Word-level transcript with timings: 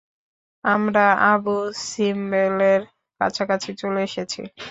আমরা 0.63 1.03
আবু 1.31 1.55
সিম্বেলের 1.85 2.81
কাছাকাছি 3.21 3.71
চলে 3.81 3.99
এসেছি! 4.07 4.41